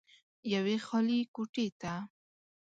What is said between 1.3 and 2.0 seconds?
کوټې ته